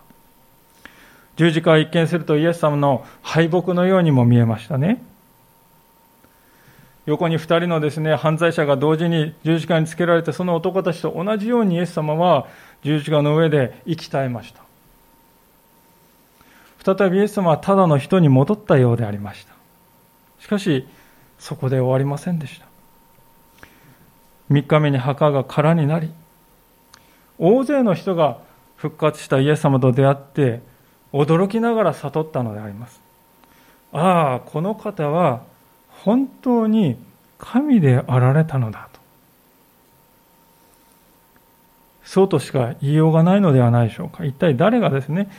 [1.38, 5.02] 十字架を一見するとイエス様の敗北のようにも見えましたね。
[7.06, 12.48] 横に2人のですね、犯罪者が同時に十字架につけられて、その男たちと同じようにイエス様は
[12.84, 14.62] 十字架の上で生き絶えました。
[16.96, 19.54] 再びイエス様はただの人に戻ったようでありました。
[20.40, 20.88] しかし、
[21.40, 22.68] そこで終わりませんでした。
[24.52, 26.12] 3日目に墓が空になり、
[27.40, 28.38] 大勢の人が
[28.76, 30.62] 復活したイエス様と出会って、
[31.14, 33.02] 驚きながら悟ったのであります。
[33.92, 35.42] ああ、この方は
[36.04, 36.98] 本当に
[37.38, 39.00] 神であられたのだと。
[42.04, 44.26] そうとしか言いようがないのではないでしょうか。
[44.26, 45.30] 一体誰がですね、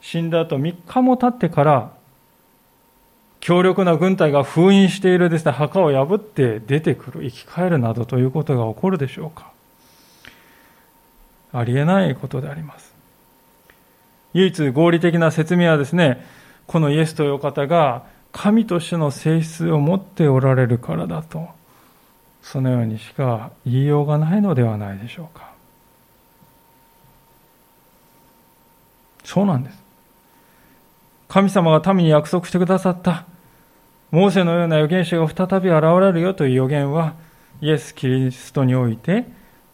[0.00, 1.92] 死んだ後3日も経ってから
[3.40, 9.52] 強力な軍隊が封印しているですね、墓を破って出てくる、生き返るなどということが起こるでしょうか。
[11.52, 12.94] ありえないことであります。
[14.32, 16.24] 唯一合理的な説明はですね、
[16.66, 21.48] このイエスという方が神としての性質を持っておられるからだと、
[22.42, 25.52] そのようにしか言いようがないのではないでしょうか。
[29.22, 29.82] そうなんです。
[31.28, 33.24] 神様が民に約束してくださった
[34.10, 37.14] モーセのような預言者が再び現れるよという予言は、
[37.60, 39.26] イエス・キリストにおいて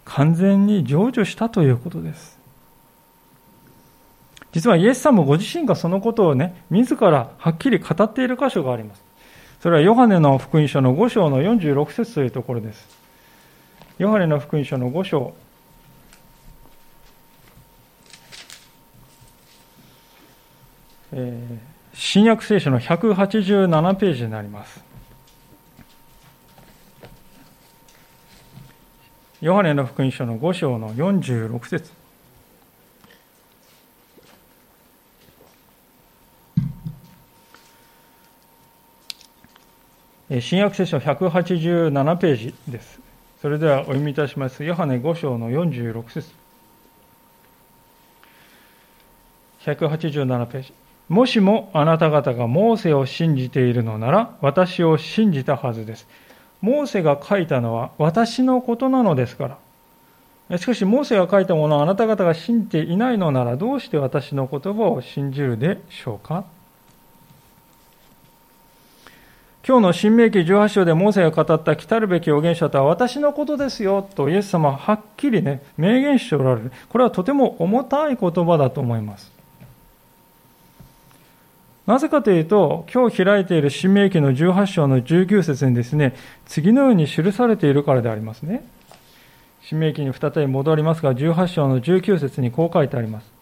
[0.05, 2.40] 完全に成就したということです。
[4.53, 9.03] 実はイエス様ご自身がそのことをね、自らはっきり語っている箇所があります。
[9.61, 12.87] それはヨハネの福音書の5章の46節というところです。
[13.99, 15.35] ヨハネの福音書の5章。
[21.13, 24.83] えー新約聖書の187ページになります。
[29.43, 31.93] ヨハネの福音書の5章の46節
[40.39, 43.01] 新約聖書187ページです。
[43.43, 44.63] それではお読みいたします。
[44.63, 46.31] ヨハネ5章の46節
[49.63, 50.73] 187ページ。
[51.09, 56.07] もしもあなた方がモーセを信じているのなら、私を信じたはずです。
[56.61, 59.59] モーセが書いたのは私のことなのですか
[60.49, 60.59] ら。
[60.59, 66.45] しかし、モーセが書いたものをあなた方が信じていないのなら、どうして私の言葉を信じるでしょうか？
[69.67, 76.73] 今日の新明記18章でモーセが語った来たるべき預言者とは私のことですよとイエス様ははっきりね、明言しておられる。
[76.89, 79.31] これはとても重たい言葉だと思います。
[81.87, 86.15] なぜかというと、今日開いている新明記の18章の19節にですね、
[86.47, 88.65] 次のように記されているからでありますね。
[89.63, 93.40] 新明記に再び戻りますが、18章の19節にこう書いてあります。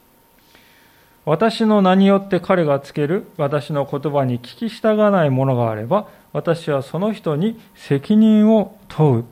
[1.29, 9.25] 私の名によって彼がつける私の言葉に聞き従わないものがあれば、私はその人に責任を問う。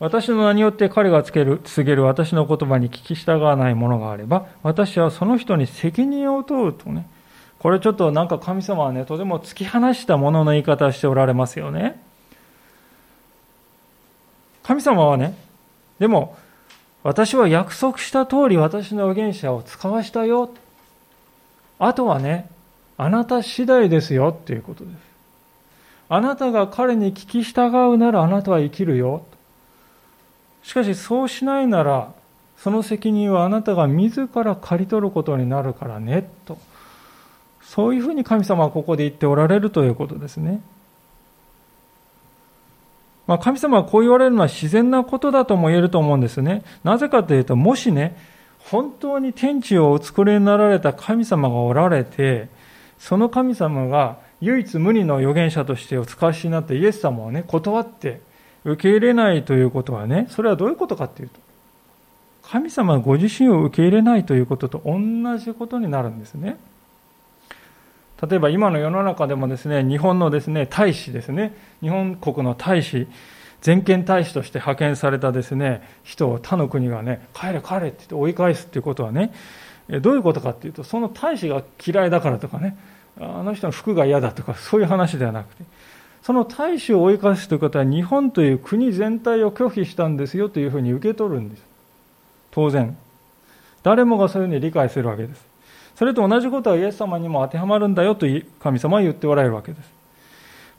[0.00, 7.08] 私の名によって彼がつける、告げる私の言葉に聞き従わないものがあれば、私はその人に責任を問うとね。
[7.60, 12.02] これちょっとなんか神様はね、とても突き放したものの言い方をしておられますよね。
[14.64, 15.38] 神様はね、
[16.00, 16.36] でも、
[17.06, 20.50] 私は約束した通り私の預言者を使わしたよ。
[21.78, 22.50] あとはね、
[22.98, 24.96] あなた次第ですよっていうことです。
[26.08, 29.24] あなたが彼に聞き従うならあなたは生きるよ。
[30.64, 32.12] しかしそうしないなら、
[32.58, 36.58] その責任はあなたが自ら刈り取ることになるからね、と。
[37.62, 40.60] そういうふうに神様はここで言っておられるということですね。
[43.26, 46.62] まあ、神様はこう言われるのは自然なことだとも言えると思うんですね。
[46.84, 48.16] なぜかというと、もしね、
[48.58, 52.48] 本当に天地をお作りになられた神様がおられて、
[52.98, 58.20] その神様が唯一無二の預言者としてお使わしになってイエス様をね、断って、
[58.64, 61.38] 受け入れないということはね、それはどういうことかっていうと、
[62.42, 66.56] 神様ご自身を受け入れないということと同じことになるんですね。
[68.22, 73.06] 例えば今の世の中でもですね、日本のですね、大使ですね、日本国の大使、
[73.60, 79.32] 全権大使として派遣されたですね、人を他の国がね、帰れ帰れって言って追い返すっていうことはね、
[80.00, 82.76] どういうことかっていうと、その大使が嫌いだからとかね、
[83.20, 85.64] あの人の服が嫌だとか、そういう話ではなくて、
[86.22, 91.62] その大使を追い返すということは日本という国全体を拒否したんですよというふうに受け取るんです。
[92.50, 92.96] 当然。
[93.82, 95.55] 誰もがそういうふうに理解するわけです。
[95.96, 98.26] それと同じことはイエス様にも当てはまるんだよと
[98.60, 99.90] 神様は言っておられるわけです。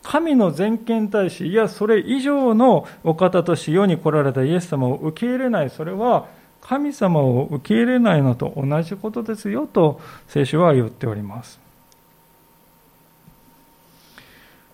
[0.03, 6.28] 神の全権大使、いや、それ以上のお方として世に来られたイエス様を受け入れない、それは
[6.61, 11.59] 神様を受け入れないのと同じことですよと聖書は言っております。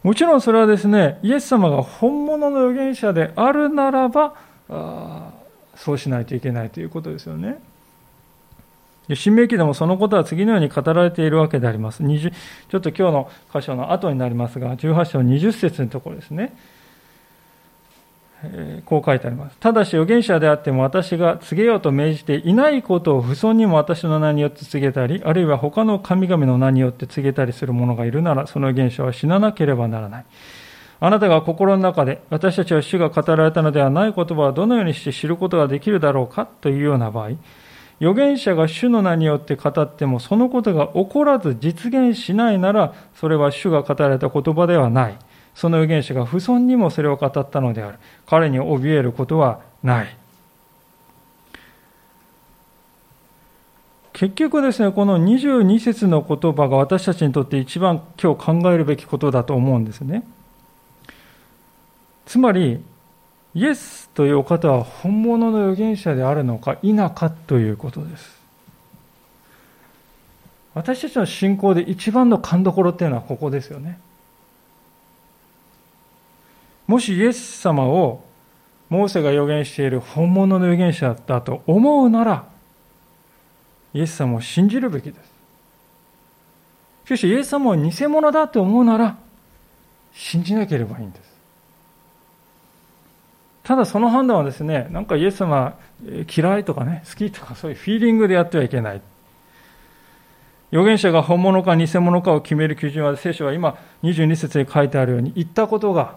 [0.04, 4.36] もちろんそれはですね、イエス様が本物の預言者であるならば、
[4.70, 5.32] あ
[5.76, 7.60] そうしないといけないということですよね。
[9.16, 12.03] 新明記でもそのことは次のように語られているわけであります。
[12.03, 12.32] 20
[12.70, 16.55] ちょっと今日の箇所の後になりますが、18章20節のところですね。
[18.86, 19.57] こう書いてあります。
[19.59, 30.26] ただし預言者であっても私が告げようと命じていないことを不尊にも私の名によって告げたり、あるいは他の神々の名によって告げたりする者がいるなら、その預言者は死ななければならない。
[30.99, 37.32] あなたが心の中で私たちは主が語られたのではない言葉はどのようにして知ることができるだろうかというような場合、
[38.00, 45.18] 預言者が主の名によって語ってもそのことが起こらず実現しないなら、それは主が語られた言葉ではない。
[45.56, 48.00] その預言者が不尊にもそれを語ったのである。
[48.26, 50.18] 彼に怯えることはない。
[54.14, 60.24] 結局ですね、この22節の言葉が私たちにとって一番今日考えるべきことだと思うんですね。
[62.26, 62.84] つまり、
[63.56, 68.41] イエスというお方は本物の預言者であるのか否かということです。
[70.74, 73.99] 私たちの信仰で一番の勘どころっていうのはここですよね。
[76.88, 78.24] もしイエス様を
[78.89, 82.45] モーセが予言している本物の預言者だと思うなら、
[83.93, 85.32] イエス様を信じるべきです。
[87.06, 89.18] しかし、イエス様を偽物だと思うなら、
[90.14, 91.33] 信じなければいいんです。
[93.64, 95.78] ただその判断はですね、なんかイエス様
[96.36, 99.01] 嫌いとかね、好きとかそういうフィーリングでやってはいけない。
[100.72, 106.16] 預言者が本物か偽物かを決める基準は聖書は今22節に書いてあるように言ったことが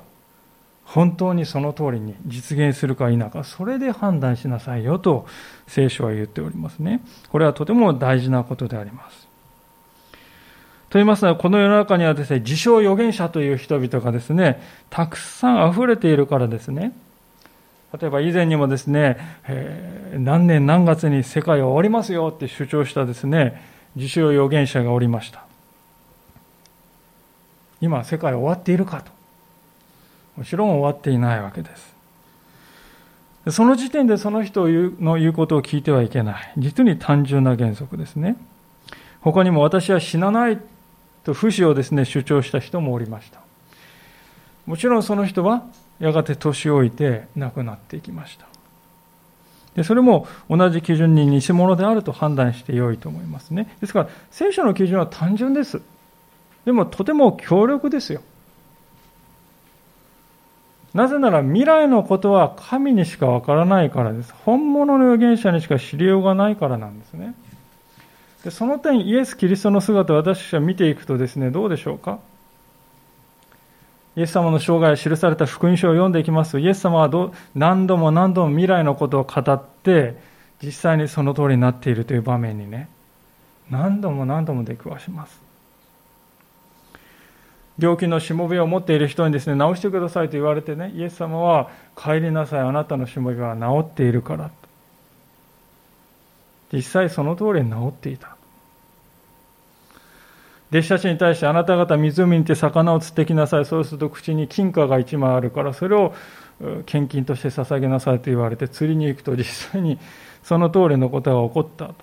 [0.86, 5.26] 本当にその通りに実現するか否か、それで判断しなさいよと
[5.66, 7.01] 聖書は言っておりますね。
[7.30, 9.26] これはとても大事なことであります。
[10.88, 16.92] と言いますのは、この世の中にはですね、自称預言者という人々がですね、たくさん溢れているからですね。
[18.01, 19.16] 例えば以前にもですね、
[19.49, 23.62] えー、何年何月に世界は終わりますよって主張したですね、
[23.94, 25.44] 自称預言者がおりました。
[27.80, 29.11] 今世界終わっているかと。
[30.36, 31.97] もちろん終わっていないわけです。
[33.51, 36.53] その時点でその人の言うことを聞いてはいけない。
[36.59, 38.36] 実に単純な原則ですね。
[39.20, 40.59] 他にも私は死なない
[41.24, 43.40] と不死をですね、主張した人もおりました。
[44.66, 45.64] もちろんその人は
[45.99, 48.47] やがて年老いて亡くなっていきました。
[49.74, 53.76] でそれも同じ基準に偽物であると判断してよいと思いますね。
[53.80, 55.82] ですから、聖書の基準は単純です。
[56.64, 58.22] でもとても強力ですよ。
[60.94, 64.32] なぜなら未来のことは神にしかわからないからです。
[64.47, 67.34] 本物の預言者にしか知りようがないからなんですね。
[68.44, 72.18] でその点、イエス・キリストの姿を私たちは見ていくとですね、どうでしょうか
[74.17, 80.17] イエス様の生涯を記された福音書を読んでいきますと、イエス様はど何度も何度も未来のことを語って、
[80.62, 82.89] 実際にその通りになっているという場面にね、
[83.71, 85.39] 何度も何度も出くわします。
[87.79, 94.51] 病気のしもべを持っている人にですね、治してくださいと言われてね、イエス様は帰りなさい、あなたのしもべは治っているから。
[96.73, 98.36] 実際その通りに治っていた。
[100.71, 103.64] 弟子たちに対してあなた方湖に行って魚を釣ってきなさい。
[103.64, 106.14] そうすると口に金貨が一枚あるから、それを
[106.87, 109.99] 献金として捧げなさいと言われて釣りに行くと実際に
[110.43, 111.95] その通りのことが起こったと。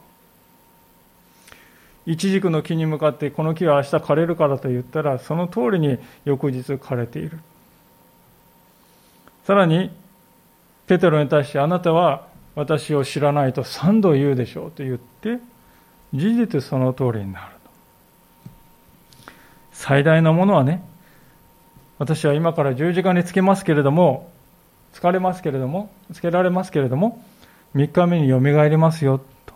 [2.06, 7.40] イチジクの木に向かってこの木は明日枯れるからと言ったらその通りに翌日枯れている
[9.46, 9.90] さらに
[10.86, 15.40] ペテロに対してあなたは私を知らないと三度言うでしょうと言って
[16.14, 17.63] 事実その通りになる
[19.74, 20.84] 最大のものはね
[22.00, 24.32] 私は今から十字架につけますけれども
[24.94, 27.24] 疲れますけれどもつけられますけれども
[27.76, 29.54] 3日目によみがえりますよと。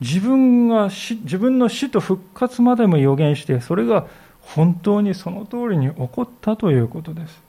[0.00, 4.06] 自分が自分の死と復活までも予言してそれが
[4.40, 7.42] 本当にその通りに起こったということです。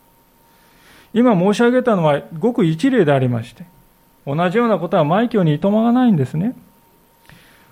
[1.13, 3.65] 今申し上げたのはごく一例でありまして
[4.25, 6.55] 同じようなことは枚挙にいとまがないんですね。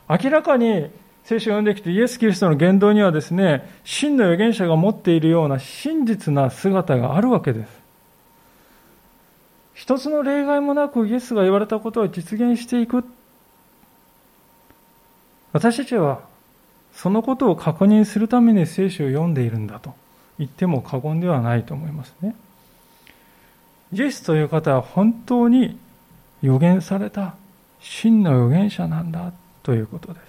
[0.09, 0.89] 明らかに
[1.30, 7.69] 聖書を読んできてイエス・キリストの言動にはですね真の預言者が持っているような真実な姿があるわけです
[9.75, 13.05] 一つの例外もなくイエスが言われたことを実現していく
[15.53, 16.21] 私たちは
[16.95, 19.93] そのことを確認するために聖書を読んでいるんだと
[20.39, 22.36] 言っても過言ではないと思いますね。
[23.93, 25.77] イエスという方は本当に
[26.41, 27.36] 予言された
[27.80, 30.28] 真の預言者なんだということです。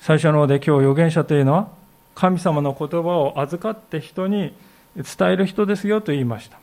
[0.00, 1.68] 最初ので今日預言者というのは
[2.14, 4.54] 神様の言葉を預かって人に
[4.96, 6.58] 伝える人ですよと言いました。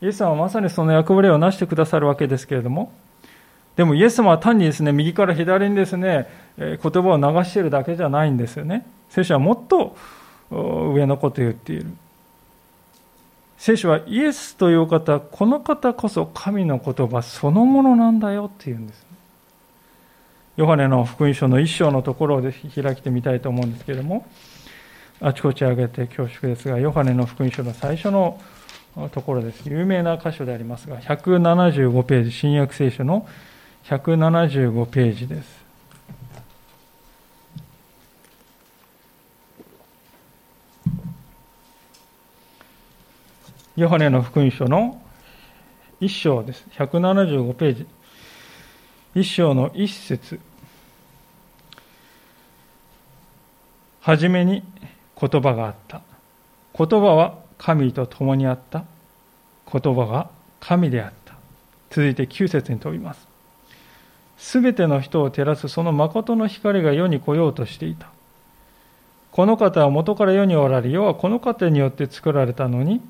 [0.00, 2.92] イエス様はまさにその役割を成してくださるわけですけれども、
[3.76, 6.28] でもイエス様は単にですね、右から左にですね、
[6.58, 8.86] 言葉を流しているだけじゃないんですよね。
[9.08, 9.96] 聖書はもっと
[10.50, 11.86] 上のことを言っている。
[13.56, 19.06] 聖書はイエスという方、この方こそ神の言葉そのものなんだよっていうんです。
[20.56, 24.26] ヨハネの福音書の一章のところで開きてみたいと思うんですけれども、
[25.20, 28.40] あちこち上げて恐縮ですが、ヨハネの福音書の最初の
[29.12, 29.68] ところです。
[29.68, 33.26] 有名な箇所でありますが、175ページ、新約聖書の
[33.84, 35.64] 175ページです。
[43.76, 45.02] ヨハネの福音書の
[46.00, 46.64] 一章です。
[46.76, 47.86] 175ページ。
[49.14, 50.40] 一章の一節。
[54.00, 54.64] はじめに
[55.20, 56.02] 言葉があった。
[56.76, 58.84] 言葉は神と共にあった。
[59.72, 61.34] 言葉が神であった。
[61.90, 63.28] 続いて9節に飛びます。
[64.36, 68.08] すべての人を照らすその誠の光が世に来ようとしていた。
[69.30, 73.00] この方は元から世におられ、世はこの方によって作られたのに、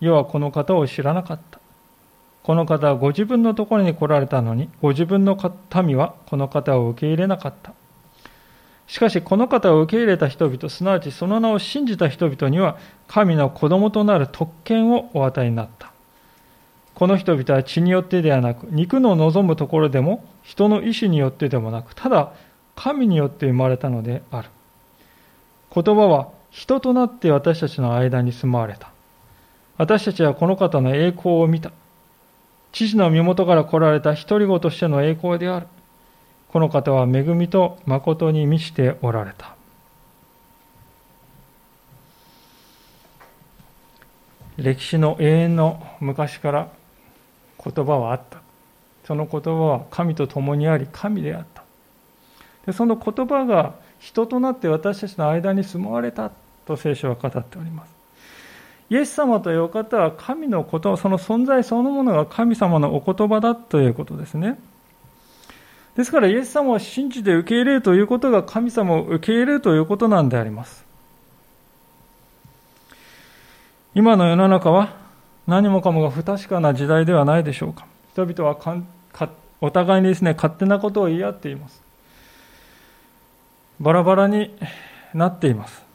[0.00, 1.58] 世はこの方を知らなかった。
[2.48, 5.36] この方はご自分のところに来られたのに、ご自分の
[5.84, 7.74] 民はこの方を受け入れなかった。
[8.86, 15.92] しかし、この方を受け入れた人々、すなわちその名を信じた人々には、神の子供となる特権をお与えになった。
[16.94, 22.32] この人々は血によってではなく、肉の望むところでも、人の意志によってでもなく、ただ、
[22.76, 24.48] 神によって生まれたのである。
[25.74, 28.90] 言葉は人となって私たちの間に住まわれた。
[29.76, 31.72] 私たちはこの方の栄光を見た。
[32.72, 35.66] 父の身元から来られた独り子としての栄光である。
[36.48, 39.54] この方は恵みと誠に満ちておられた。
[44.56, 46.68] 歴史の永遠の昔から
[47.62, 48.40] 言葉はあった。
[49.04, 51.62] その言葉は神と共にあり神であった。
[52.66, 56.30] でその言葉が人となって私たちの間に住まわれた
[56.66, 57.97] と聖書は語っております。
[58.90, 64.58] イエス様というお方は神のこと、その存在そのものが神様のお言葉だということですね。
[65.96, 70.86] ですからイエス様を信じて受け入れるということが神様を受け入れるということなんであります。
[73.94, 74.94] 今の世の中は
[75.46, 77.86] 何もかもが不確かな時代ではないでしょうか。
[78.12, 78.56] 人々は
[79.60, 81.82] お互いにですね、勝手なことを言い合っています。
[83.80, 84.54] バラバラに
[85.14, 85.87] なっています。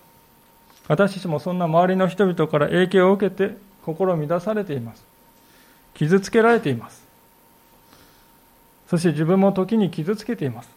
[0.88, 5.04] 私たちもそんな周りの人々から影響を受けて心乱されています。
[5.94, 7.04] 傷つけられています。
[8.90, 10.70] そして自分も時に傷つけています。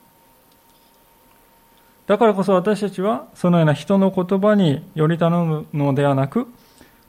[2.07, 6.47] だからこそ私たちはそのような人の言葉により頼むのではなく、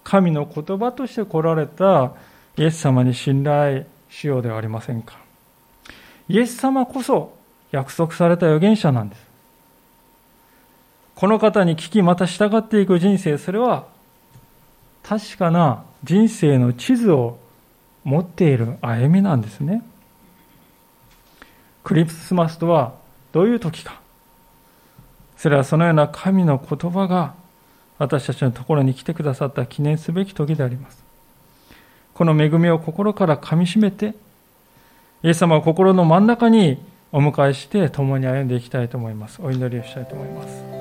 [0.04, 2.14] 神の言葉として来られた
[2.58, 5.18] イエス様に信頼しようではありませんか。
[6.30, 7.38] イエス様こそ
[7.72, 9.27] 約束された預言者なんです。
[11.18, 13.88] この方に聞き、また従っていく人生、それは
[15.02, 17.40] 確かな人生の地図を
[18.04, 19.84] 持っている歩みなんですね。
[21.84, 22.94] クリスマスとは
[23.32, 24.00] どういう時か。
[25.38, 27.34] それはそのような神の言葉が
[27.98, 31.04] 私たちのところに来てくださった記念すべき時であります。
[32.14, 34.14] この恵みを心からかみしめて、
[35.24, 36.78] イエス様を心の真ん中に
[37.12, 39.42] お迎えして共に歩んでいきたいと思います。
[39.42, 40.77] お祈りをしたいと思います。